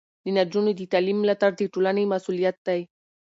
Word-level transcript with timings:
د 0.23 0.25
نجونو 0.37 0.71
د 0.77 0.81
تعلیم 0.91 1.17
ملاتړ 1.21 1.51
د 1.57 1.61
ټولنې 1.73 2.03
مسؤلیت 2.13 2.57
دی. 2.67 2.81